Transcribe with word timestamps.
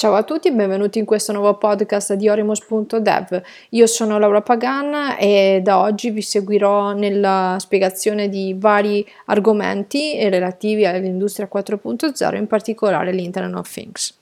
Ciao 0.00 0.14
a 0.14 0.22
tutti, 0.22 0.50
benvenuti 0.50 0.98
in 0.98 1.04
questo 1.04 1.30
nuovo 1.30 1.58
podcast 1.58 2.14
di 2.14 2.26
Orimos.dev. 2.26 3.42
Io 3.68 3.86
sono 3.86 4.18
Laura 4.18 4.40
Pagan 4.40 5.16
e 5.18 5.60
da 5.62 5.78
oggi 5.78 6.08
vi 6.08 6.22
seguirò 6.22 6.94
nella 6.94 7.56
spiegazione 7.58 8.30
di 8.30 8.56
vari 8.58 9.06
argomenti 9.26 10.16
relativi 10.30 10.86
all'industria 10.86 11.50
4.0, 11.54 12.34
in 12.34 12.46
particolare 12.46 13.12
l'Internet 13.12 13.54
of 13.54 13.70
Things. 13.70 14.18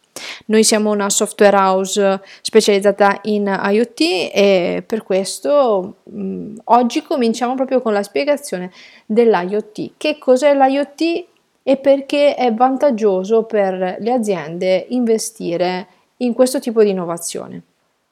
Noi 0.46 0.64
siamo 0.64 0.91
una 0.91 1.11
software 1.11 1.56
house 1.56 2.22
specializzata 2.42 3.21
in 3.22 3.47
IoT 3.47 4.01
e 4.35 4.83
per 4.85 5.04
questo 5.04 5.99
mh, 6.03 6.21
mm, 6.21 6.56
oggi 6.65 7.03
cominciamo 7.03 7.54
proprio 7.54 7.81
con 7.81 7.92
la 7.92 8.03
spiegazione 8.03 8.72
dell'IoT. 9.06 9.92
Che 9.97 10.19
cos'è 10.19 10.54
l'IoT? 10.54 11.26
E 11.69 11.76
perché 11.76 12.35
è 12.35 12.54
vantaggioso 12.54 13.42
per 13.42 13.98
le 13.98 14.10
aziende 14.10 14.87
investire 14.88 15.87
in 16.18 16.32
questo 16.32 16.60
tipo 16.60 16.82
di 16.82 16.88
innovazione. 16.88 17.60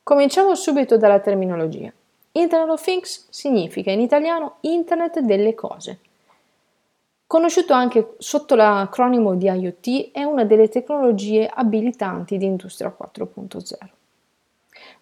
Cominciamo 0.02 0.54
subito 0.54 0.98
dalla 0.98 1.20
terminologia. 1.20 1.90
Internet 2.32 2.68
of 2.68 2.82
Things 2.82 3.28
significa 3.30 3.90
in 3.90 4.00
italiano 4.00 4.56
Internet 4.60 5.20
delle 5.20 5.54
cose. 5.54 6.00
Conosciuto 7.26 7.72
anche 7.72 8.16
sotto 8.18 8.56
l'acronimo 8.56 9.34
di 9.36 9.46
IoT, 9.46 10.10
è 10.12 10.22
una 10.22 10.44
delle 10.44 10.68
tecnologie 10.68 11.50
abilitanti 11.50 12.36
di 12.36 12.44
Industria 12.44 12.94
4.0. 12.94 13.74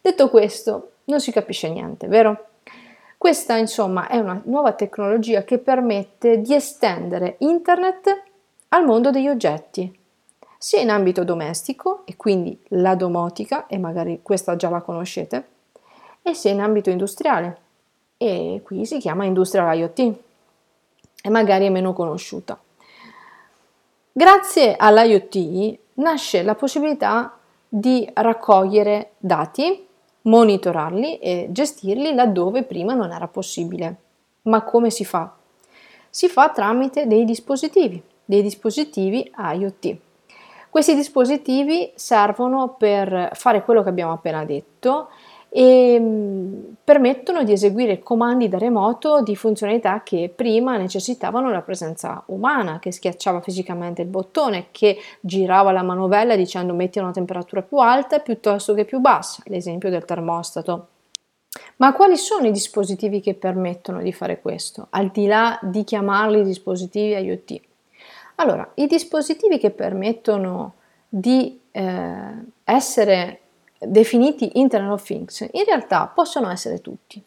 Detto 0.01 0.31
questo, 0.31 0.93
non 1.07 1.19
si 1.19 1.33
capisce 1.33 1.69
niente, 1.69 2.07
vero? 2.07 2.51
Questa, 3.19 3.57
insomma, 3.57 4.07
è 4.07 4.19
una 4.19 4.41
nuova 4.45 4.75
tecnologia 4.75 5.43
che 5.43 5.59
permette 5.59 6.41
di 6.41 6.55
estendere 6.55 7.35
Internet 7.39 8.33
al 8.75 8.85
mondo 8.85 9.13
degli 9.13 9.29
oggetti, 9.29 10.01
sia 10.59 10.81
in 10.81 10.91
ambito 10.91 11.23
domestico, 11.23 12.03
e 12.07 12.17
quindi 12.17 12.61
la 12.71 12.97
domotica, 12.97 13.69
e 13.69 13.79
magari 13.79 14.19
questa 14.21 14.57
già 14.57 14.69
la 14.69 14.81
conoscete, 14.81 15.49
e 16.21 16.35
sia 16.35 16.51
in 16.51 16.61
ambito 16.61 16.91
industriale, 16.91 17.59
e 18.17 18.63
qui 18.65 18.85
si 18.85 18.99
chiama 18.99 19.27
Industrial 19.27 19.79
IoT, 19.79 20.15
e 21.23 21.31
magari 21.31 21.67
è 21.67 21.71
meno 21.71 21.93
conosciuta. 21.93 22.59
Grazie 24.11 24.75
all'IoT 24.77 25.79
nasce 25.95 26.43
la 26.43 26.57
possibilità 26.57 27.39
di 27.69 28.09
raccogliere 28.13 29.13
dati, 29.19 29.87
monitorarli 30.23 31.19
e 31.19 31.47
gestirli 31.51 32.13
laddove 32.13 32.65
prima 32.65 32.95
non 32.95 33.13
era 33.13 33.29
possibile. 33.29 33.97
Ma 34.43 34.63
come 34.63 34.91
si 34.91 35.05
fa? 35.05 35.33
Si 36.11 36.29
fa 36.29 36.49
tramite 36.49 37.07
dei 37.07 37.25
dispositivi 37.25 38.03
dei 38.25 38.43
dispositivi 38.43 39.31
IoT. 39.37 39.97
Questi 40.71 40.95
dispositivi 40.97 41.93
servono 41.95 42.75
per 42.77 43.31
fare 43.35 43.63
quello 43.63 43.83
che 43.83 43.91
abbiamo 43.91 44.13
appena 44.13 44.45
detto 44.45 45.09
e 45.49 45.97
mm, 46.01 46.63
permettono 46.83 47.45
di 47.45 47.53
eseguire 47.53 48.01
comandi 48.01 48.49
da 48.49 48.59
remoto 48.59 49.23
di 49.23 49.37
funzionalità 49.37 50.03
che 50.03 50.33
prima 50.35 50.77
necessitavano 50.77 51.49
la 51.53 51.63
presenza 51.63 52.25
umana, 52.27 52.81
che 52.81 52.91
schiacciava 52.91 53.41
fisicamente 53.41 54.03
il 54.03 54.09
bottone, 54.09 54.67
che 54.73 54.99
girava 55.21 55.71
la 55.71 55.85
manovella 55.85 56.35
dicendo 56.35 56.75
metti 56.75 56.99
una 56.99 57.13
temperatura 57.13 57.63
più 57.63 57.77
alta 57.77 58.19
piuttosto 58.19 58.75
che 58.75 58.85
più 58.85 58.99
bassa, 58.99 59.45
l'esempio 59.47 59.91
del 59.91 60.05
termostato. 60.05 60.89
Ma 61.77 61.93
quali 61.93 62.17
sono 62.17 62.49
i 62.49 62.51
dispositivi 62.51 63.21
che 63.21 63.35
permettono 63.35 64.03
di 64.03 64.13
fare 64.13 64.41
questo, 64.41 64.89
al 64.91 65.11
di 65.13 65.27
là 65.27 65.57
di 65.63 65.85
chiamarli 65.85 66.43
dispositivi 66.43 67.13
IoT? 67.13 67.61
Allora, 68.37 68.69
i 68.75 68.87
dispositivi 68.87 69.59
che 69.59 69.71
permettono 69.71 70.75
di 71.09 71.61
eh, 71.71 72.45
essere 72.65 73.41
definiti 73.79 74.59
Internet 74.59 74.93
of 74.93 75.05
Things 75.05 75.41
in 75.41 75.65
realtà 75.65 76.11
possono 76.13 76.51
essere 76.51 76.81
tutti. 76.81 77.23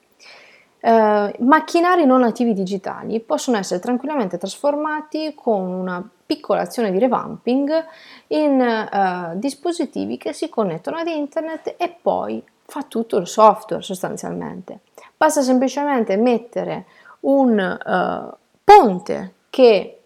Eh, 0.80 1.36
macchinari 1.40 2.06
non 2.06 2.20
nativi 2.20 2.54
digitali 2.54 3.20
possono 3.20 3.58
essere 3.58 3.80
tranquillamente 3.80 4.38
trasformati 4.38 5.34
con 5.36 5.62
una 5.62 6.08
piccola 6.26 6.62
azione 6.62 6.92
di 6.92 7.00
revamping 7.00 7.86
in 8.28 8.62
eh, 8.62 9.32
dispositivi 9.36 10.18
che 10.18 10.34
si 10.34 10.50
connettono 10.50 10.98
ad 10.98 11.08
internet 11.08 11.76
e 11.78 11.96
poi 12.02 12.44
fa 12.66 12.84
tutto 12.84 13.18
il 13.18 13.28
software 13.28 13.82
sostanzialmente. 13.82 14.82
Basta 15.16 15.42
semplicemente 15.42 16.18
mettere 16.18 16.86
un 17.22 17.58
uh, 17.58 18.38
ponte 18.64 19.34
che 19.50 19.97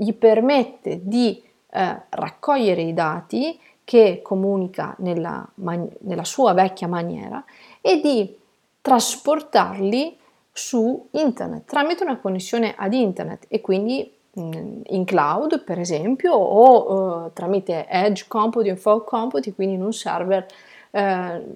gli 0.00 0.14
permette 0.14 1.00
di 1.02 1.42
eh, 1.68 2.02
raccogliere 2.08 2.80
i 2.80 2.94
dati 2.94 3.60
che 3.84 4.20
comunica 4.22 4.94
nella, 5.00 5.46
man- 5.56 5.90
nella 6.00 6.24
sua 6.24 6.54
vecchia 6.54 6.88
maniera 6.88 7.44
e 7.82 8.00
di 8.00 8.34
trasportarli 8.80 10.16
su 10.50 11.08
internet 11.10 11.66
tramite 11.66 12.02
una 12.02 12.16
connessione 12.16 12.74
ad 12.74 12.94
internet 12.94 13.44
e 13.48 13.60
quindi 13.60 14.10
mm, 14.40 14.80
in 14.86 15.04
cloud 15.04 15.64
per 15.64 15.78
esempio 15.78 16.32
o 16.32 17.24
uh, 17.26 17.32
tramite 17.34 17.86
edge 17.86 18.24
computing, 18.26 18.78
fog 18.78 19.04
computing, 19.04 19.54
quindi 19.54 19.74
in 19.74 19.82
un 19.82 19.92
server 19.92 20.46
uh, 20.92 21.54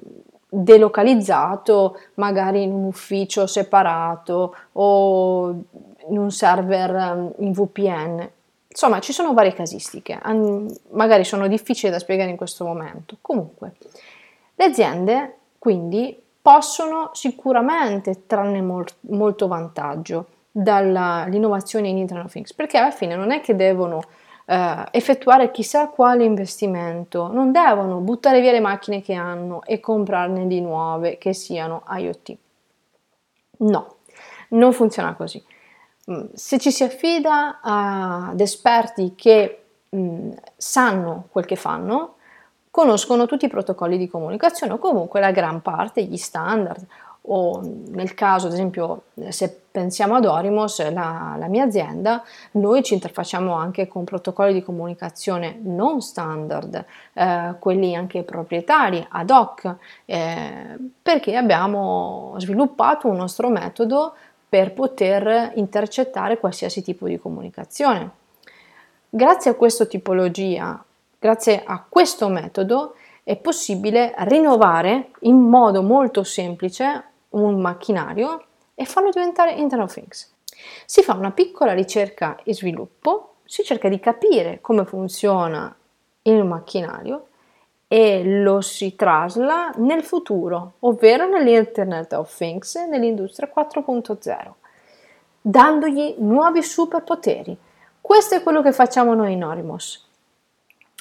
delocalizzato 0.51 1.99
magari 2.15 2.63
in 2.63 2.73
un 2.73 2.85
ufficio 2.85 3.47
separato 3.47 4.55
o 4.73 5.65
in 6.09 6.19
un 6.19 6.31
server 6.31 6.91
um, 6.91 7.33
in 7.39 7.53
VPN. 7.53 8.31
Insomma, 8.69 8.99
ci 8.99 9.13
sono 9.13 9.33
varie 9.35 9.53
casistiche, 9.53 10.21
magari 10.91 11.25
sono 11.25 11.47
difficili 11.47 11.93
da 11.93 12.01
spiegare 12.01 12.31
in 12.31 12.37
questo 12.37 12.65
momento. 12.65 13.17
Comunque, 13.21 13.75
le 14.57 14.65
aziende 14.65 15.37
quindi 15.59 16.21
possono 16.43 17.11
sicuramente 17.15 18.27
trarne 18.27 18.61
mol- 18.61 18.85
molto 19.01 19.47
vantaggio 19.47 20.27
dall'innovazione 20.51 21.89
in 21.89 21.97
Internet 21.97 22.27
of 22.27 22.33
Things, 22.33 22.53
perché 22.53 22.77
alla 22.77 22.91
fine 22.91 23.17
non 23.17 23.31
è 23.31 23.41
che 23.41 23.57
devono 23.57 24.03
eh, 24.45 24.85
effettuare 24.91 25.51
chissà 25.51 25.89
quale 25.89 26.25
investimento, 26.25 27.33
non 27.33 27.51
devono 27.51 27.99
buttare 28.01 28.41
via 28.41 28.53
le 28.53 28.61
macchine 28.61 29.01
che 29.01 29.15
hanno 29.15 29.63
e 29.65 29.81
comprarne 29.81 30.47
di 30.47 30.61
nuove 30.61 31.17
che 31.17 31.33
siano 31.33 31.83
IoT. 31.89 32.37
No, 33.59 33.97
non 34.51 34.73
funziona 34.73 35.15
così. 35.15 35.43
Mm, 36.11 36.27
se 36.35 36.59
ci 36.59 36.71
si 36.71 36.85
affida 36.85 37.61
ad 37.63 38.39
esperti 38.41 39.15
che 39.17 39.63
mh, 39.89 39.99
mm, 39.99 40.31
sanno 40.57 41.29
quel 41.31 41.47
che 41.47 41.57
fanno, 41.57 42.17
conoscono 42.71 43.27
tutti 43.27 43.47
i 43.47 43.49
protocolli 43.49 43.97
di 43.97 44.09
comunicazione 44.09 44.73
o 44.75 44.79
comunque 44.79 45.21
la 45.21 45.31
gran 45.31 45.63
parte, 45.63 46.03
gli 46.03 46.17
standard. 46.17 46.85
O 47.27 47.63
nel 47.63 48.13
caso 48.13 48.49
ad 48.49 48.53
esempio 48.53 49.05
se 49.29 49.63
pensiamo 49.71 50.17
ad 50.17 50.27
Orimos, 50.27 50.87
la, 50.93 51.37
la, 51.39 51.49
mia 51.49 51.65
azienda, 51.65 52.23
noi 52.53 52.83
ci 52.83 52.93
interfacciamo 52.93 53.55
anche 53.55 53.89
con 53.89 54.05
protocolli 54.05 54.53
di 54.53 54.63
comunicazione 54.63 55.59
non 55.63 56.03
standard, 56.03 56.85
eh, 57.15 57.55
quelli 57.59 57.95
anche 57.95 58.25
proprietari 58.25 59.07
ad 59.09 59.31
hoc, 59.31 59.75
eh, 60.05 60.77
perché 61.01 61.35
abbiamo 61.37 62.35
sviluppato 62.37 63.09
un 63.09 63.17
nostro 63.17 63.49
metodo 63.49 64.15
per 64.55 64.73
poter 64.73 65.51
intercettare 65.57 66.39
qualsiasi 66.39 66.81
tipo 66.81 67.09
di 67.09 67.19
comunicazione. 67.19 68.09
Grazie 69.11 69.51
a 69.51 69.55
questa 69.55 69.85
tipologia, 69.85 70.81
grazie 71.19 71.65
a 71.67 71.85
questo 71.89 72.29
metodo, 72.29 72.95
è 73.25 73.35
possibile 73.35 74.15
rinnovare 74.19 75.11
in 75.23 75.41
modo 75.41 75.83
molto 75.83 76.23
semplice 76.23 77.05
un 77.31 77.61
macchinario 77.61 78.45
e 78.77 78.85
farlo 78.85 79.11
diventare 79.11 79.55
Internet 79.55 79.89
of 79.89 79.95
Things. 79.95 80.33
Si 80.87 81.03
fa 81.03 81.15
una 81.15 81.33
piccola 81.33 81.73
ricerca 81.73 82.37
e 82.45 82.55
sviluppo, 82.55 83.39
si 83.45 83.65
cerca 83.65 83.89
di 83.89 83.99
capire 83.99 84.61
come 84.61 84.85
funziona 84.85 85.75
il 86.23 86.45
macchinario 86.45 87.27
e 87.89 88.23
lo 88.25 88.61
si 88.61 88.97
trasla 88.97 89.73
nel 89.77 90.03
futuro, 90.03 90.75
ovvero 90.81 91.29
nell'Internet 91.29 92.13
of 92.15 92.35
Things, 92.37 92.75
nell'industria 92.89 93.51
4.0, 93.55 94.53
dandogli 95.41 96.17
nuovi 96.19 96.63
superpoteri. 96.63 97.57
Questo 98.01 98.35
è 98.35 98.43
quello 98.43 98.63
che 98.63 98.73
facciamo 98.73 99.15
noi 99.15 99.33
in 99.33 99.45
Orimos. 99.45 100.07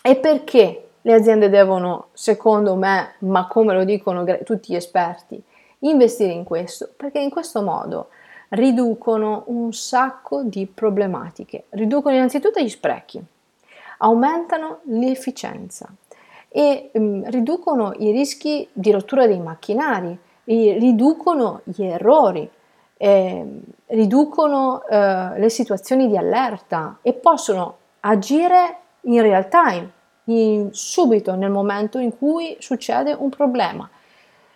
E 0.02 0.16
perché 0.18 0.90
le 1.02 1.14
aziende 1.14 1.50
devono, 1.50 2.08
secondo 2.14 2.76
me, 2.76 3.16
ma 3.20 3.48
come 3.48 3.74
lo 3.74 3.84
dicono 3.84 4.26
tutti 4.44 4.74
gli 4.74 4.76
esperti, 4.76 5.42
investire 5.80 6.32
in 6.32 6.44
questo? 6.44 6.90
Perché 6.96 7.20
in 7.20 7.30
questo 7.30 7.62
modo 7.62 8.10
riducono 8.50 9.44
un 9.48 9.74
sacco 9.74 10.44
di 10.44 10.66
problematiche. 10.66 11.66
Riducono 11.70 12.16
innanzitutto 12.16 12.60
gli 12.60 12.70
sprechi, 12.70 13.22
aumentano 14.00 14.80
l'efficienza, 14.84 15.90
e 16.56 16.92
um, 16.94 17.28
riducono 17.32 17.94
i 17.98 18.12
rischi 18.12 18.68
di 18.72 18.92
rottura 18.92 19.26
dei 19.26 19.40
macchinari, 19.40 20.16
riducono 20.44 21.62
gli 21.64 21.84
errori, 21.84 22.48
eh, 22.96 23.46
riducono 23.88 24.86
eh, 24.86 25.40
le 25.40 25.50
situazioni 25.50 26.08
di 26.08 26.16
allerta 26.16 27.00
e 27.02 27.14
possono 27.14 27.78
agire 28.02 28.78
in 29.02 29.22
real 29.24 29.48
time, 29.50 29.92
in, 30.26 30.70
subito 30.74 31.34
nel 31.34 31.50
momento 31.50 31.98
in 31.98 32.16
cui 32.16 32.56
succede 32.60 33.16
un 33.18 33.30
problema. 33.30 33.90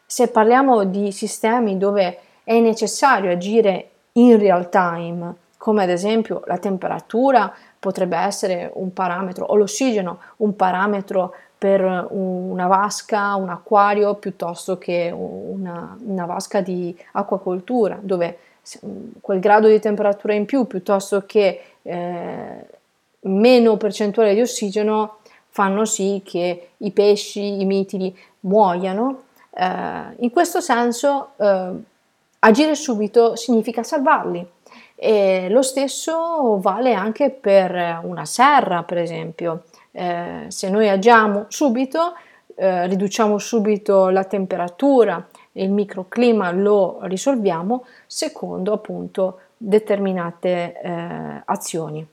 Se 0.05 0.27
parliamo 0.27 0.83
di 0.83 1.11
sistemi 1.11 1.77
dove 1.77 2.19
è 2.43 2.59
necessario 2.59 3.31
agire 3.31 3.89
in 4.13 4.37
real 4.37 4.69
time, 4.69 5.35
come 5.57 5.83
ad 5.83 5.89
esempio 5.89 6.43
la 6.45 6.57
temperatura 6.57 7.53
potrebbe 7.79 8.17
essere 8.17 8.71
un 8.75 8.93
parametro 8.93 9.45
o 9.45 9.55
l'ossigeno 9.55 10.19
un 10.37 10.55
parametro 10.55 11.33
per 11.57 12.07
una 12.09 12.67
vasca, 12.67 13.35
un 13.35 13.49
acquario 13.49 14.13
piuttosto 14.15 14.77
che 14.77 15.11
una, 15.11 15.97
una 16.05 16.25
vasca 16.25 16.61
di 16.61 16.95
acquacoltura 17.13 17.97
dove 17.99 18.37
quel 19.21 19.39
grado 19.39 19.67
di 19.67 19.79
temperatura 19.79 20.33
in 20.33 20.45
più 20.45 20.67
piuttosto 20.67 21.23
che 21.25 21.61
eh, 21.81 22.65
meno 23.21 23.77
percentuale 23.77 24.33
di 24.33 24.41
ossigeno 24.41 25.17
fanno 25.49 25.85
sì 25.85 26.21
che 26.23 26.69
i 26.77 26.91
pesci, 26.91 27.61
i 27.61 27.65
mitili 27.65 28.15
muoiano. 28.41 29.23
Eh, 29.49 29.65
in 30.17 30.29
questo 30.29 30.61
senso 30.61 31.29
eh, 31.37 31.71
agire 32.39 32.75
subito 32.75 33.35
significa 33.35 33.81
salvarli. 33.81 34.45
E 34.99 35.47
lo 35.49 35.61
stesso 35.61 36.59
vale 36.59 36.95
anche 36.95 37.29
per 37.29 37.99
una 38.01 38.25
serra, 38.25 38.81
per 38.81 38.97
esempio. 38.97 39.65
Eh, 39.91 40.45
se 40.47 40.69
noi 40.71 40.89
agiamo 40.89 41.45
subito, 41.49 42.13
eh, 42.55 42.87
riduciamo 42.87 43.37
subito 43.37 44.09
la 44.09 44.23
temperatura, 44.23 45.23
il 45.51 45.69
microclima 45.69 46.49
lo 46.51 46.97
risolviamo 47.01 47.85
secondo 48.07 48.73
appunto 48.73 49.39
determinate 49.55 50.81
eh, 50.81 51.41
azioni. 51.45 52.05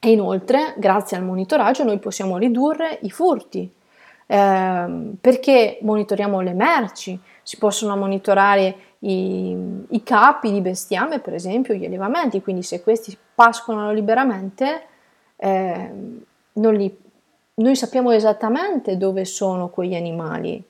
E 0.00 0.10
inoltre, 0.10 0.72
grazie 0.78 1.18
al 1.18 1.24
monitoraggio, 1.24 1.84
noi 1.84 1.98
possiamo 1.98 2.38
ridurre 2.38 2.98
i 3.02 3.10
furti, 3.10 3.70
eh, 4.26 5.12
perché 5.20 5.78
monitoriamo 5.82 6.40
le 6.40 6.54
merci, 6.54 7.20
si 7.42 7.58
possono 7.58 7.96
monitorare 7.96 8.74
i, 9.00 9.56
i, 9.88 10.02
capi 10.02 10.52
di 10.52 10.60
bestiame, 10.60 11.18
per 11.18 11.34
esempio 11.34 11.74
gli 11.74 11.84
allevamenti, 11.84 12.42
quindi 12.42 12.62
se 12.62 12.82
questi 12.82 13.16
pascolano 13.34 13.92
liberamente, 13.92 14.82
eh, 15.36 15.90
li, 16.52 16.98
noi 17.54 17.76
sappiamo 17.76 18.12
esattamente 18.12 18.96
dove 18.96 19.24
sono 19.24 19.68
quegli 19.68 19.94
animali 19.94 20.62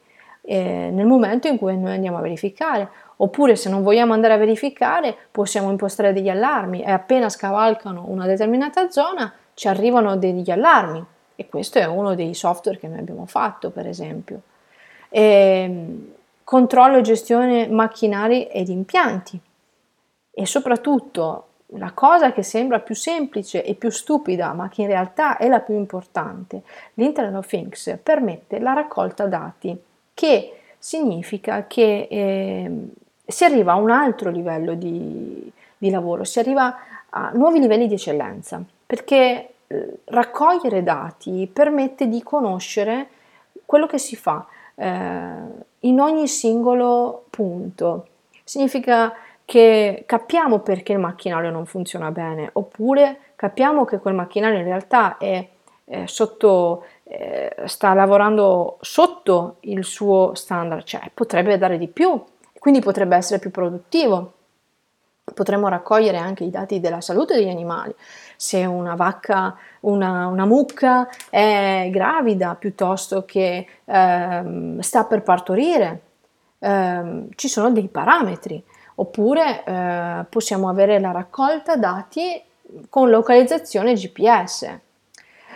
eh, 0.42 0.90
nel 0.92 1.06
momento 1.06 1.46
in 1.48 1.58
cui 1.58 1.78
noi 1.78 1.92
andiamo 1.92 2.18
a 2.18 2.22
verificare. 2.22 2.88
Oppure 3.16 3.54
se 3.54 3.68
non 3.68 3.82
vogliamo 3.82 4.14
andare 4.14 4.34
a 4.34 4.38
verificare 4.38 5.14
possiamo 5.30 5.70
impostare 5.70 6.12
degli 6.12 6.28
allarmi 6.28 6.82
e 6.82 6.90
appena 6.90 7.28
scavalcano 7.28 8.04
una 8.08 8.26
determinata 8.26 8.90
zona 8.90 9.32
ci 9.54 9.68
arrivano 9.68 10.16
degli 10.16 10.50
allarmi 10.50 11.04
e 11.36 11.48
questo 11.48 11.78
è 11.78 11.84
uno 11.84 12.14
dei 12.14 12.34
software 12.34 12.78
che 12.78 12.88
noi 12.88 12.98
abbiamo 12.98 13.26
fatto 13.26 13.70
per 13.70 13.86
esempio. 13.86 14.40
E, 15.08 15.22
ehm, 15.22 16.12
controllo 16.52 16.98
e 16.98 17.00
gestione 17.00 17.66
macchinari 17.66 18.46
ed 18.46 18.68
impianti. 18.68 19.40
E 20.30 20.44
soprattutto 20.44 21.46
la 21.78 21.92
cosa 21.92 22.30
che 22.32 22.42
sembra 22.42 22.80
più 22.80 22.94
semplice 22.94 23.64
e 23.64 23.74
più 23.74 23.88
stupida, 23.88 24.52
ma 24.52 24.68
che 24.68 24.82
in 24.82 24.88
realtà 24.88 25.38
è 25.38 25.48
la 25.48 25.60
più 25.60 25.74
importante, 25.74 26.62
l'Internet 26.94 27.38
of 27.38 27.46
Things 27.46 27.98
permette 28.02 28.58
la 28.58 28.74
raccolta 28.74 29.26
dati, 29.28 29.74
che 30.12 30.58
significa 30.76 31.66
che 31.66 32.06
eh, 32.10 32.88
si 33.24 33.44
arriva 33.44 33.72
a 33.72 33.76
un 33.76 33.90
altro 33.90 34.28
livello 34.28 34.74
di, 34.74 35.50
di, 35.78 35.88
lavoro, 35.88 36.24
si 36.24 36.38
arriva 36.38 36.76
a 37.08 37.30
nuovi 37.32 37.60
livelli 37.60 37.86
di 37.86 37.94
eccellenza, 37.94 38.62
perché 38.84 39.54
eh, 39.68 39.98
raccogliere 40.04 40.82
dati 40.82 41.48
permette 41.50 42.08
di 42.08 42.22
conoscere 42.22 43.08
quello 43.64 43.86
che 43.86 43.96
si 43.96 44.16
fa 44.16 44.46
in 44.76 46.00
ogni 46.00 46.28
singolo 46.28 47.24
punto. 47.30 48.06
Significa 48.44 49.14
che 49.44 50.04
capiamo 50.06 50.60
perché 50.60 50.92
il 50.92 50.98
macchinario 50.98 51.50
non 51.50 51.66
funziona 51.66 52.10
bene, 52.10 52.48
oppure 52.52 53.18
capiamo 53.36 53.84
che 53.84 53.98
quel 53.98 54.14
macchinario 54.14 54.58
in 54.58 54.64
realtà 54.64 55.18
è, 55.18 55.46
è 55.84 56.06
sotto, 56.06 56.84
eh, 57.04 57.54
sta 57.64 57.92
lavorando 57.92 58.78
sotto 58.80 59.56
il 59.60 59.84
suo 59.84 60.34
standard, 60.34 60.84
cioè 60.84 61.10
potrebbe 61.12 61.58
dare 61.58 61.76
di 61.76 61.88
più, 61.88 62.22
quindi 62.58 62.80
potrebbe 62.80 63.16
essere 63.16 63.38
più 63.40 63.50
produttivo. 63.50 64.32
Potremmo 65.34 65.68
raccogliere 65.68 66.16
anche 66.16 66.44
i 66.44 66.50
dati 66.50 66.80
della 66.80 67.00
salute 67.00 67.34
degli 67.34 67.48
animali, 67.48 67.94
se 68.42 68.64
una 68.64 68.96
vacca, 68.96 69.56
una, 69.82 70.26
una 70.26 70.44
mucca 70.46 71.08
è 71.30 71.88
gravida 71.92 72.56
piuttosto 72.56 73.24
che 73.24 73.64
ehm, 73.84 74.80
sta 74.80 75.04
per 75.04 75.22
partorire, 75.22 76.00
ehm, 76.58 77.28
ci 77.36 77.46
sono 77.46 77.70
dei 77.70 77.86
parametri 77.86 78.60
oppure 78.96 79.62
eh, 79.62 80.24
possiamo 80.28 80.68
avere 80.68 80.98
la 80.98 81.12
raccolta 81.12 81.76
dati 81.76 82.42
con 82.88 83.10
localizzazione 83.10 83.92
GPS. 83.94 84.76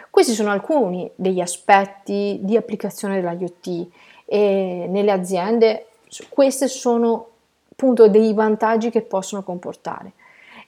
Questi 0.08 0.32
sono 0.32 0.52
alcuni 0.52 1.10
degli 1.16 1.40
aspetti 1.40 2.38
di 2.40 2.56
applicazione 2.56 3.20
dell'IoT 3.20 3.88
e 4.26 4.86
nelle 4.88 5.10
aziende 5.10 5.88
questi 6.28 6.68
sono 6.68 7.30
appunto 7.72 8.06
dei 8.06 8.32
vantaggi 8.32 8.90
che 8.90 9.02
possono 9.02 9.42
comportare. 9.42 10.12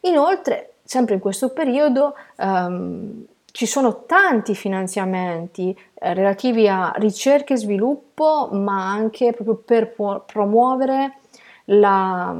Inoltre, 0.00 0.74
sempre 0.88 1.17
in 1.17 1.20
questo 1.20 1.50
periodo, 1.50 2.14
ehm, 2.37 3.26
ci 3.52 3.67
sono 3.67 4.05
tanti 4.06 4.55
finanziamenti 4.55 5.79
eh, 5.93 6.14
relativi 6.14 6.67
a 6.67 6.94
ricerca 6.96 7.52
e 7.52 7.58
sviluppo, 7.58 8.49
ma 8.52 8.90
anche 8.90 9.35
proprio 9.35 9.56
per 9.56 9.93
promuovere 10.25 11.19
la, 11.67 12.35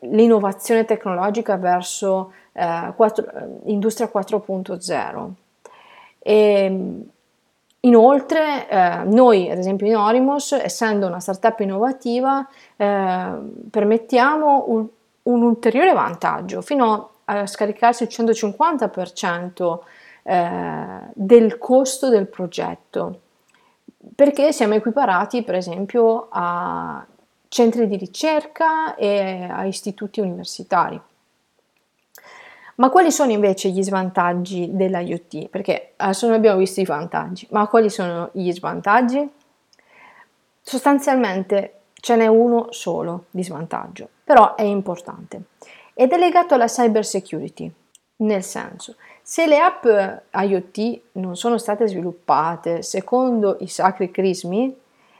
l'innovazione 0.00 0.86
tecnologica 0.86 1.58
verso 1.58 2.32
eh, 2.52 2.90
4, 2.96 3.26
industria 3.64 4.10
4.0. 4.10 5.30
E, 6.20 7.04
inoltre, 7.80 8.68
eh, 8.70 9.02
noi, 9.04 9.50
ad 9.50 9.58
esempio 9.58 9.86
in 9.86 9.96
Orimos, 9.96 10.52
essendo 10.52 11.06
una 11.06 11.20
startup 11.20 11.60
innovativa, 11.60 12.48
eh, 12.76 13.30
permettiamo 13.70 14.64
un, 14.68 14.86
un, 15.24 15.42
ulteriore 15.42 15.92
vantaggio, 15.92 16.62
fino 16.62 17.10
a 17.38 17.46
scaricarsi 17.46 18.02
il 18.04 18.08
150% 18.10 19.78
eh, 20.22 21.00
del 21.14 21.58
costo 21.58 22.08
del 22.08 22.26
progetto 22.26 23.20
perché 24.14 24.52
siamo 24.52 24.74
equiparati 24.74 25.42
per 25.42 25.54
esempio 25.54 26.28
a 26.30 27.04
centri 27.48 27.86
di 27.86 27.96
ricerca 27.96 28.94
e 28.94 29.46
a 29.50 29.64
istituti 29.64 30.20
universitari. 30.20 31.00
Ma 32.76 32.88
quali 32.88 33.10
sono 33.10 33.30
invece 33.32 33.68
gli 33.68 33.82
svantaggi 33.82 34.70
dell'IoT? 34.72 35.48
Perché 35.48 35.92
adesso 35.96 36.26
noi 36.26 36.36
abbiamo 36.36 36.58
visto 36.58 36.80
i 36.80 36.84
vantaggi, 36.84 37.46
ma 37.50 37.66
quali 37.66 37.90
sono 37.90 38.30
gli 38.32 38.50
svantaggi? 38.52 39.28
Sostanzialmente 40.62 41.80
ce 41.94 42.16
n'è 42.16 42.26
uno 42.26 42.68
solo 42.70 43.24
di 43.30 43.42
svantaggio, 43.42 44.08
però 44.24 44.54
è 44.54 44.62
importante 44.62 45.42
ed 46.00 46.12
è 46.12 46.16
legato 46.16 46.54
alla 46.54 46.64
cyber 46.64 47.04
security, 47.04 47.70
nel 48.16 48.42
senso, 48.42 48.94
se 49.20 49.46
le 49.46 49.58
app 49.58 49.84
IoT 50.32 51.00
non 51.12 51.36
sono 51.36 51.58
state 51.58 51.86
sviluppate 51.86 52.80
secondo 52.80 53.58
i 53.60 53.66
sacri 53.66 54.10
crismi, 54.10 54.74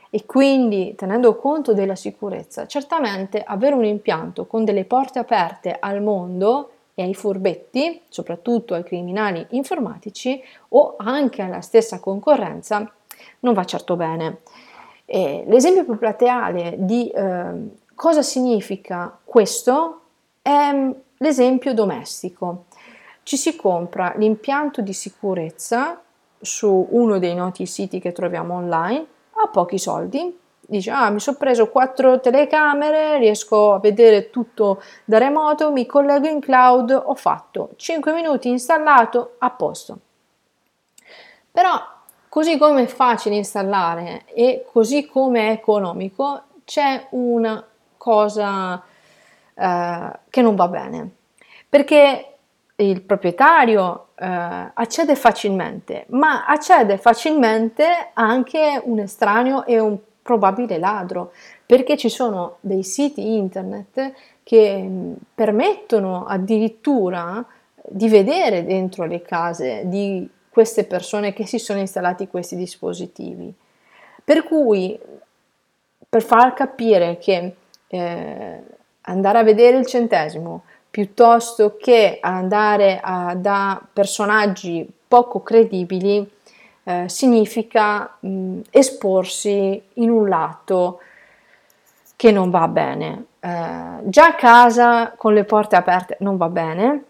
e 0.09 0.25
quindi 0.25 0.95
tenendo 0.95 1.35
conto 1.35 1.75
della 1.75 1.93
sicurezza, 1.93 2.65
certamente 2.65 3.43
avere 3.43 3.75
un 3.75 3.85
impianto 3.85 4.47
con 4.47 4.65
delle 4.65 4.83
porte 4.85 5.19
aperte 5.19 5.77
al 5.79 6.01
mondo 6.01 6.71
e 6.95 7.03
ai 7.03 7.13
furbetti, 7.13 8.01
soprattutto 8.09 8.73
ai 8.73 8.83
criminali 8.83 9.45
informatici 9.51 10.41
o 10.69 10.95
anche 10.97 11.43
alla 11.43 11.61
stessa 11.61 11.99
concorrenza, 11.99 12.91
non 13.41 13.53
va 13.53 13.63
certo 13.65 13.95
bene. 13.95 14.39
E 15.05 15.43
l'esempio 15.45 15.85
più 15.85 15.99
plateale 15.99 16.73
di 16.79 17.07
eh, 17.07 17.51
cosa 17.93 18.23
significa 18.23 19.15
questo 19.23 20.00
è 20.41 20.71
mm, 20.71 20.91
l'esempio 21.17 21.73
domestico. 21.73 22.65
Ci 23.23 23.37
si 23.37 23.55
compra 23.55 24.13
l'impianto 24.17 24.81
di 24.81 24.93
sicurezza 24.93 26.01
su 26.39 26.87
uno 26.91 27.19
dei 27.19 27.35
noti 27.35 27.65
siti 27.65 27.99
che 27.99 28.11
troviamo 28.11 28.55
online 28.55 29.05
ha 29.43 29.47
pochi 29.47 29.77
soldi, 29.77 30.37
dice 30.59 30.91
ah 30.91 31.09
mi 31.09 31.19
sono 31.19 31.37
preso 31.37 31.69
quattro 31.69 32.19
telecamere, 32.19 33.17
riesco 33.17 33.73
a 33.73 33.79
vedere 33.79 34.29
tutto 34.29 34.81
da 35.05 35.17
remoto, 35.17 35.71
mi 35.71 35.85
collego 35.85 36.27
in 36.27 36.39
cloud, 36.39 36.91
ho 36.91 37.15
fatto 37.15 37.71
5 37.75 38.13
minuti 38.13 38.49
installato, 38.49 39.35
a 39.39 39.49
posto. 39.49 39.97
Però 41.51 41.71
così 42.29 42.57
come 42.57 42.83
è 42.83 42.87
facile 42.87 43.35
installare 43.35 44.25
e 44.25 44.65
così 44.71 45.05
come 45.05 45.49
è 45.49 45.51
economico, 45.51 46.43
c'è 46.65 47.07
una 47.11 47.65
cosa 47.97 48.81
eh, 49.61 50.19
che 50.29 50.41
non 50.41 50.55
va 50.55 50.67
bene, 50.67 51.09
perché 51.69 52.25
il 52.77 53.01
proprietario 53.01 54.07
eh, 54.15 54.25
accede 54.25 55.15
facilmente, 55.15 56.05
ma 56.09 56.45
accede 56.45 56.97
facilmente 56.97 57.85
anche 58.13 58.81
un 58.83 58.99
estraneo 58.99 59.65
e 59.65 59.79
un 59.79 59.97
probabile 60.23 60.79
ladro, 60.79 61.31
perché 61.65 61.95
ci 61.95 62.09
sono 62.09 62.57
dei 62.61 62.83
siti 62.83 63.35
internet 63.35 64.13
che 64.41 64.81
mm, 64.81 65.13
permettono 65.35 66.25
addirittura 66.25 67.45
di 67.87 68.09
vedere 68.09 68.65
dentro 68.65 69.05
le 69.05 69.21
case 69.21 69.83
di 69.85 70.27
queste 70.49 70.85
persone 70.85 71.33
che 71.33 71.45
si 71.45 71.59
sono 71.59 71.79
installati 71.79 72.27
questi 72.27 72.55
dispositivi. 72.55 73.53
Per 74.23 74.43
cui, 74.43 74.99
per 76.09 76.21
far 76.23 76.53
capire 76.53 77.17
che 77.17 77.55
eh, 77.87 78.63
andare 79.01 79.39
a 79.39 79.43
vedere 79.43 79.77
il 79.77 79.85
centesimo 79.85 80.63
piuttosto 80.89 81.77
che 81.77 82.17
andare 82.21 82.99
a, 83.01 83.33
da 83.35 83.81
personaggi 83.91 84.87
poco 85.07 85.41
credibili 85.41 86.29
eh, 86.83 87.07
significa 87.07 88.17
mh, 88.19 88.59
esporsi 88.69 89.81
in 89.93 90.09
un 90.09 90.27
lato 90.27 90.99
che 92.15 92.31
non 92.31 92.49
va 92.49 92.67
bene. 92.67 93.25
Eh, 93.39 93.49
già 94.03 94.27
a 94.27 94.35
casa 94.35 95.13
con 95.15 95.33
le 95.33 95.45
porte 95.45 95.75
aperte 95.75 96.17
non 96.19 96.37
va 96.37 96.49
bene, 96.49 97.03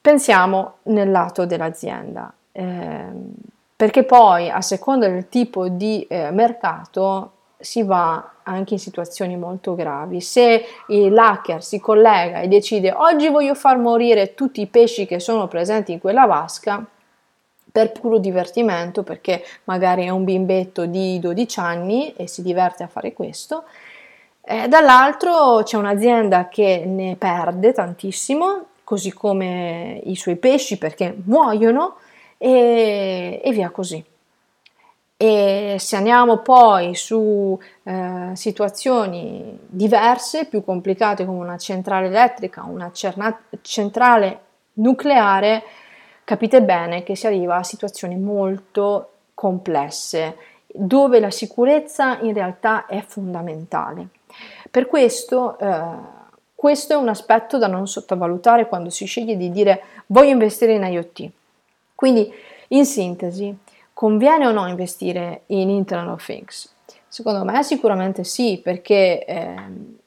pensiamo 0.00 0.76
nel 0.84 1.10
lato 1.10 1.46
dell'azienda, 1.46 2.32
eh, 2.52 3.06
perché 3.76 4.04
poi 4.04 4.50
a 4.50 4.60
seconda 4.60 5.08
del 5.08 5.28
tipo 5.28 5.68
di 5.68 6.06
eh, 6.08 6.30
mercato 6.30 7.33
si 7.64 7.82
va 7.82 8.32
anche 8.42 8.74
in 8.74 8.80
situazioni 8.80 9.36
molto 9.36 9.74
gravi. 9.74 10.20
Se 10.20 10.64
l'hacker 10.86 11.62
si 11.64 11.80
collega 11.80 12.40
e 12.40 12.48
decide 12.48 12.92
oggi 12.92 13.28
voglio 13.28 13.54
far 13.54 13.78
morire 13.78 14.34
tutti 14.34 14.60
i 14.60 14.66
pesci 14.66 15.06
che 15.06 15.18
sono 15.18 15.48
presenti 15.48 15.92
in 15.92 15.98
quella 15.98 16.26
vasca, 16.26 16.84
per 17.74 17.90
puro 17.90 18.18
divertimento, 18.18 19.02
perché 19.02 19.42
magari 19.64 20.04
è 20.04 20.08
un 20.08 20.22
bimbetto 20.22 20.86
di 20.86 21.18
12 21.18 21.58
anni 21.58 22.14
e 22.14 22.28
si 22.28 22.40
diverte 22.40 22.84
a 22.84 22.86
fare 22.86 23.12
questo, 23.12 23.64
eh, 24.42 24.68
dall'altro 24.68 25.62
c'è 25.64 25.76
un'azienda 25.76 26.48
che 26.48 26.84
ne 26.86 27.16
perde 27.16 27.72
tantissimo, 27.72 28.66
così 28.84 29.12
come 29.12 30.00
i 30.04 30.14
suoi 30.14 30.36
pesci 30.36 30.78
perché 30.78 31.16
muoiono 31.24 31.96
e, 32.38 33.40
e 33.42 33.50
via 33.52 33.70
così. 33.70 34.04
E 35.16 35.53
se 35.78 35.96
andiamo 35.96 36.38
poi 36.38 36.94
su 36.94 37.58
eh, 37.82 38.30
situazioni 38.34 39.58
diverse, 39.66 40.46
più 40.46 40.64
complicate 40.64 41.24
come 41.24 41.38
una 41.38 41.58
centrale 41.58 42.06
elettrica, 42.06 42.64
una 42.64 42.90
cerna- 42.92 43.38
centrale 43.62 44.40
nucleare, 44.74 45.62
capite 46.24 46.62
bene 46.62 47.02
che 47.02 47.16
si 47.16 47.26
arriva 47.26 47.56
a 47.56 47.62
situazioni 47.62 48.16
molto 48.16 49.10
complesse 49.34 50.36
dove 50.66 51.20
la 51.20 51.30
sicurezza 51.30 52.18
in 52.20 52.32
realtà 52.32 52.86
è 52.86 53.00
fondamentale. 53.06 54.08
Per 54.70 54.86
questo, 54.86 55.56
eh, 55.58 55.82
questo 56.54 56.94
è 56.94 56.96
un 56.96 57.08
aspetto 57.08 57.58
da 57.58 57.68
non 57.68 57.86
sottovalutare 57.86 58.66
quando 58.66 58.90
si 58.90 59.04
sceglie 59.04 59.36
di 59.36 59.50
dire 59.50 59.82
voglio 60.06 60.30
investire 60.30 60.72
in 60.72 60.82
IoT. 60.82 61.30
Quindi, 61.94 62.32
in 62.68 62.84
sintesi, 62.86 63.56
Conviene 64.04 64.46
o 64.46 64.52
no 64.52 64.68
investire 64.68 65.44
in 65.46 65.70
Internet 65.70 66.12
of 66.12 66.26
Things? 66.26 66.70
Secondo 67.08 67.42
me 67.42 67.62
sicuramente 67.62 68.22
sì, 68.22 68.60
perché 68.62 69.24
eh, 69.24 69.54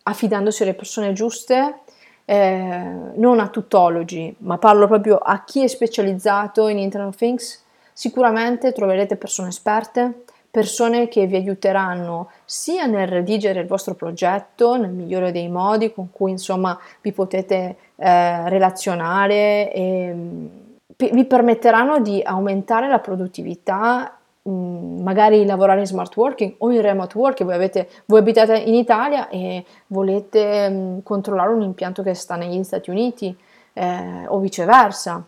affidandosi 0.03 0.61
alle 0.61 0.75
persone 0.75 1.13
giuste, 1.13 1.79
eh, 2.25 2.91
non 3.15 3.39
a 3.39 3.47
tuttologi, 3.47 4.35
ma 4.41 4.59
parlo 4.59 4.85
proprio 4.85 5.17
a 5.17 5.43
chi 5.43 5.63
è 5.63 5.67
specializzato 5.67 6.67
in 6.67 6.77
Internet 6.77 7.09
of 7.09 7.15
Things, 7.15 7.63
sicuramente 7.91 8.71
troverete 8.71 9.15
persone 9.15 9.47
esperte, 9.47 10.25
persone 10.51 11.07
che 11.07 11.25
vi 11.25 11.37
aiuteranno 11.37 12.29
sia 12.45 12.85
nel 12.85 13.07
redigere 13.07 13.61
il 13.61 13.67
vostro 13.67 13.95
progetto 13.95 14.77
nel 14.77 14.91
migliore 14.91 15.31
dei 15.31 15.49
modi 15.49 15.91
con 15.91 16.11
cui 16.11 16.29
insomma 16.29 16.79
vi 17.01 17.11
potete 17.11 17.77
eh, 17.95 18.47
relazionare 18.47 19.73
e 19.73 20.66
vi 20.97 21.25
permetteranno 21.25 21.99
di 21.99 22.21
aumentare 22.23 22.87
la 22.87 22.99
produttività, 22.99 24.17
mm, 24.49 25.01
magari 25.01 25.45
lavorare 25.45 25.81
in 25.81 25.85
smart 25.85 26.15
working 26.15 26.55
o 26.57 26.71
in 26.71 26.81
remote 26.81 27.17
working. 27.17 27.47
Voi, 27.47 27.57
avete, 27.57 27.87
voi 28.05 28.19
abitate 28.19 28.57
in 28.57 28.73
Italia 28.73 29.29
e 29.29 29.63
volete 29.87 30.69
mm, 30.69 30.97
controllare 31.03 31.51
un 31.51 31.61
impianto 31.61 32.01
che 32.01 32.15
sta 32.15 32.35
negli 32.35 32.63
Stati 32.63 32.89
Uniti 32.89 33.35
eh, 33.73 34.25
o 34.27 34.39
viceversa. 34.39 35.23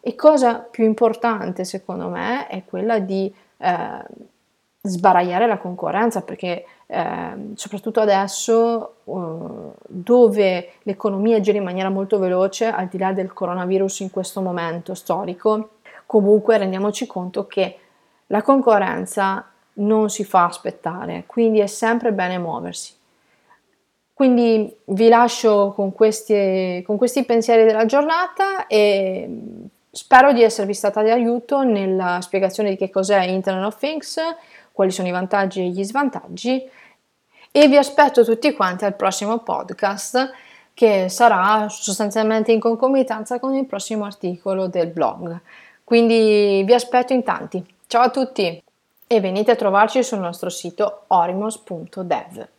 E 0.00 0.14
cosa 0.14 0.58
più 0.58 0.84
importante 0.84 1.64
secondo 1.64 2.08
me 2.08 2.46
è 2.46 2.64
quella 2.64 2.98
di 2.98 3.32
eh, 3.58 4.04
sbaragliare 4.86 5.46
la 5.46 5.56
concorrenza 5.56 6.20
perché 6.20 6.66
eh, 6.86 7.52
soprattutto 7.54 8.00
adesso 8.00 8.96
uh, 9.04 9.72
dove 9.86 10.72
l'economia 10.82 11.40
gira 11.40 11.56
in 11.56 11.64
maniera 11.64 11.88
molto 11.88 12.18
veloce 12.18 12.66
al 12.66 12.88
di 12.88 12.98
là 12.98 13.12
del 13.12 13.32
coronavirus 13.32 14.00
in 14.00 14.10
questo 14.10 14.42
momento 14.42 14.92
storico 14.92 15.70
comunque 16.04 16.58
rendiamoci 16.58 17.06
conto 17.06 17.46
che 17.46 17.78
la 18.26 18.42
concorrenza 18.42 19.48
non 19.74 20.10
si 20.10 20.22
fa 20.22 20.44
aspettare 20.44 21.24
quindi 21.26 21.60
è 21.60 21.66
sempre 21.66 22.12
bene 22.12 22.38
muoversi. 22.38 22.92
Quindi 24.12 24.72
vi 24.84 25.08
lascio 25.08 25.72
con 25.74 25.92
questi, 25.92 26.84
con 26.86 26.96
questi 26.96 27.24
pensieri 27.24 27.64
della 27.64 27.84
giornata 27.84 28.68
e 28.68 29.28
spero 29.90 30.32
di 30.32 30.42
esservi 30.42 30.72
stata 30.72 31.02
di 31.02 31.10
aiuto 31.10 31.64
nella 31.64 32.20
spiegazione 32.20 32.70
di 32.70 32.76
che 32.76 32.90
cos'è 32.90 33.24
Internet 33.24 33.66
of 33.66 33.76
Things 33.76 34.20
quali 34.74 34.90
sono 34.90 35.06
i 35.06 35.12
vantaggi 35.12 35.60
e 35.60 35.68
gli 35.68 35.84
svantaggi 35.84 36.68
e 37.52 37.68
vi 37.68 37.76
aspetto 37.76 38.24
tutti 38.24 38.52
quanti 38.52 38.84
al 38.84 38.96
prossimo 38.96 39.38
podcast 39.38 40.32
che 40.74 41.08
sarà 41.08 41.68
sostanzialmente 41.68 42.50
in 42.50 42.58
concomitanza 42.58 43.38
con 43.38 43.54
il 43.54 43.66
prossimo 43.66 44.04
articolo 44.04 44.66
del 44.66 44.88
blog. 44.88 45.40
Quindi 45.84 46.64
vi 46.66 46.74
aspetto 46.74 47.12
in 47.12 47.22
tanti. 47.22 47.64
Ciao 47.86 48.02
a 48.02 48.10
tutti 48.10 48.60
e 49.06 49.20
venite 49.20 49.52
a 49.52 49.56
trovarci 49.56 50.02
sul 50.02 50.18
nostro 50.18 50.50
sito 50.50 51.04
orimos.dev. 51.06 52.53